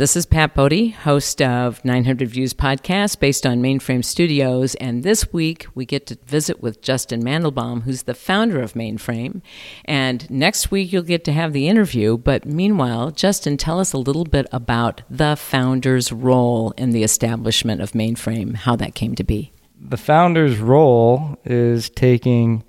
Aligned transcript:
This 0.00 0.16
is 0.16 0.24
Pat 0.24 0.54
Bodie, 0.54 0.88
host 0.88 1.42
of 1.42 1.84
900 1.84 2.26
Views 2.26 2.54
podcast 2.54 3.20
based 3.20 3.44
on 3.44 3.60
Mainframe 3.60 4.02
Studios. 4.02 4.74
And 4.76 5.02
this 5.02 5.30
week 5.30 5.66
we 5.74 5.84
get 5.84 6.06
to 6.06 6.16
visit 6.24 6.62
with 6.62 6.80
Justin 6.80 7.22
Mandelbaum, 7.22 7.82
who's 7.82 8.04
the 8.04 8.14
founder 8.14 8.62
of 8.62 8.72
Mainframe. 8.72 9.42
And 9.84 10.30
next 10.30 10.70
week 10.70 10.90
you'll 10.90 11.02
get 11.02 11.22
to 11.24 11.32
have 11.32 11.52
the 11.52 11.68
interview. 11.68 12.16
But 12.16 12.46
meanwhile, 12.46 13.10
Justin, 13.10 13.58
tell 13.58 13.78
us 13.78 13.92
a 13.92 13.98
little 13.98 14.24
bit 14.24 14.46
about 14.52 15.02
the 15.10 15.36
founder's 15.36 16.10
role 16.12 16.70
in 16.78 16.92
the 16.92 17.02
establishment 17.02 17.82
of 17.82 17.92
Mainframe, 17.92 18.56
how 18.56 18.76
that 18.76 18.94
came 18.94 19.14
to 19.16 19.22
be. 19.22 19.52
The 19.78 19.98
founder's 19.98 20.56
role 20.56 21.36
is 21.44 21.90
taking 21.90 22.64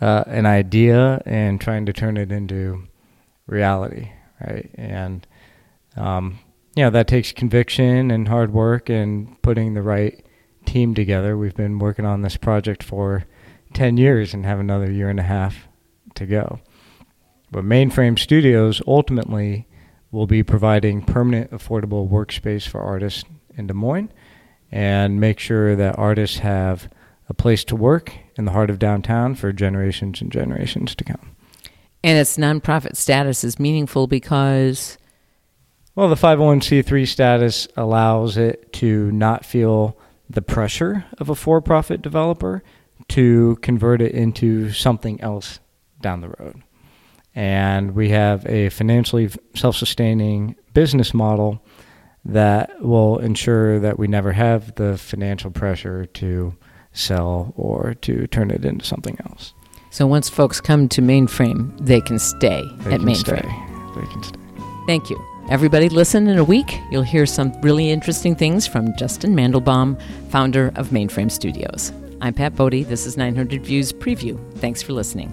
uh, 0.00 0.24
an 0.28 0.46
idea 0.46 1.20
and 1.26 1.60
trying 1.60 1.84
to 1.84 1.92
turn 1.92 2.16
it 2.16 2.32
into 2.32 2.88
reality, 3.46 4.12
right? 4.40 4.70
And 4.76 5.26
um, 5.98 6.38
know 6.82 6.90
that 6.90 7.06
takes 7.06 7.32
conviction 7.32 8.10
and 8.10 8.28
hard 8.28 8.52
work 8.52 8.88
and 8.88 9.40
putting 9.42 9.74
the 9.74 9.82
right 9.82 10.24
team 10.64 10.94
together. 10.94 11.36
We've 11.36 11.54
been 11.54 11.78
working 11.78 12.04
on 12.04 12.22
this 12.22 12.36
project 12.36 12.82
for 12.82 13.24
10 13.74 13.96
years 13.96 14.34
and 14.34 14.44
have 14.44 14.58
another 14.58 14.90
year 14.90 15.08
and 15.08 15.20
a 15.20 15.24
half 15.24 15.68
to 16.14 16.26
go. 16.26 16.60
But 17.50 17.64
Mainframe 17.64 18.18
Studios 18.18 18.82
ultimately 18.86 19.68
will 20.10 20.26
be 20.26 20.42
providing 20.42 21.02
permanent 21.02 21.50
affordable 21.50 22.08
workspace 22.08 22.66
for 22.66 22.80
artists 22.80 23.24
in 23.56 23.66
Des 23.66 23.74
Moines 23.74 24.10
and 24.70 25.20
make 25.20 25.38
sure 25.38 25.76
that 25.76 25.98
artists 25.98 26.38
have 26.38 26.88
a 27.28 27.34
place 27.34 27.64
to 27.64 27.76
work 27.76 28.12
in 28.36 28.44
the 28.44 28.52
heart 28.52 28.70
of 28.70 28.78
downtown 28.78 29.34
for 29.34 29.52
generations 29.52 30.20
and 30.20 30.32
generations 30.32 30.94
to 30.94 31.04
come. 31.04 31.36
And 32.02 32.18
its 32.18 32.36
nonprofit 32.36 32.96
status 32.96 33.44
is 33.44 33.58
meaningful 33.58 34.06
because 34.06 34.98
well, 35.94 36.08
the 36.08 36.14
501c3 36.14 37.06
status 37.06 37.68
allows 37.76 38.36
it 38.36 38.72
to 38.74 39.10
not 39.12 39.44
feel 39.44 39.96
the 40.28 40.42
pressure 40.42 41.04
of 41.18 41.28
a 41.28 41.34
for 41.34 41.60
profit 41.60 42.02
developer 42.02 42.62
to 43.08 43.56
convert 43.62 44.00
it 44.00 44.12
into 44.12 44.70
something 44.72 45.20
else 45.20 45.60
down 46.00 46.20
the 46.20 46.28
road. 46.28 46.62
And 47.34 47.94
we 47.94 48.10
have 48.10 48.46
a 48.46 48.68
financially 48.70 49.30
self 49.54 49.76
sustaining 49.76 50.56
business 50.72 51.12
model 51.12 51.64
that 52.24 52.80
will 52.82 53.18
ensure 53.18 53.78
that 53.80 53.98
we 53.98 54.06
never 54.06 54.32
have 54.32 54.74
the 54.76 54.96
financial 54.96 55.50
pressure 55.50 56.06
to 56.06 56.54
sell 56.92 57.52
or 57.56 57.94
to 57.94 58.26
turn 58.28 58.50
it 58.50 58.64
into 58.64 58.84
something 58.84 59.18
else. 59.28 59.52
So 59.90 60.06
once 60.06 60.28
folks 60.28 60.60
come 60.60 60.88
to 60.90 61.02
mainframe, 61.02 61.76
they 61.78 62.00
can 62.00 62.18
stay 62.18 62.62
they 62.80 62.94
at 62.94 63.00
can 63.00 63.08
mainframe. 63.08 63.14
Stay. 63.14 64.00
They 64.00 64.06
can 64.06 64.22
stay. 64.22 64.40
Thank 64.86 65.10
you. 65.10 65.33
Everybody, 65.50 65.90
listen 65.90 66.26
in 66.26 66.38
a 66.38 66.44
week. 66.44 66.80
You'll 66.90 67.02
hear 67.02 67.26
some 67.26 67.52
really 67.60 67.90
interesting 67.90 68.34
things 68.34 68.66
from 68.66 68.96
Justin 68.96 69.34
Mandelbaum, 69.34 70.00
founder 70.30 70.72
of 70.74 70.88
Mainframe 70.88 71.30
Studios. 71.30 71.92
I'm 72.22 72.32
Pat 72.32 72.56
Bodie. 72.56 72.82
This 72.82 73.04
is 73.04 73.18
900 73.18 73.62
Views 73.62 73.92
Preview. 73.92 74.40
Thanks 74.54 74.82
for 74.82 74.94
listening. 74.94 75.28